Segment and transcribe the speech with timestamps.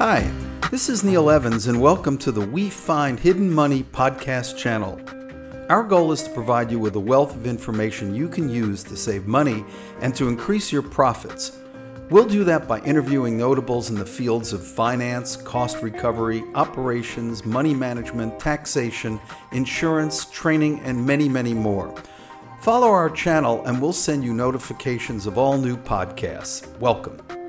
[0.00, 0.30] Hi,
[0.70, 4.98] this is Neil Evans, and welcome to the We Find Hidden Money podcast channel.
[5.68, 8.96] Our goal is to provide you with a wealth of information you can use to
[8.96, 9.62] save money
[10.00, 11.58] and to increase your profits.
[12.08, 17.74] We'll do that by interviewing notables in the fields of finance, cost recovery, operations, money
[17.74, 19.20] management, taxation,
[19.52, 21.94] insurance, training, and many, many more.
[22.60, 26.66] Follow our channel and we'll send you notifications of all new podcasts.
[26.78, 27.39] Welcome.